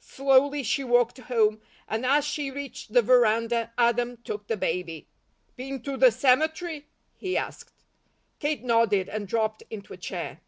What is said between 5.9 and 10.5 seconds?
the cemetery?" he asked. Kate nodded and dropped into a chair.